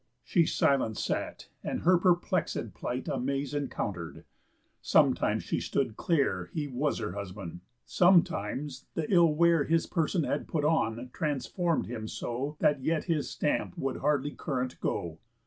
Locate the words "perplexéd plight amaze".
1.95-3.53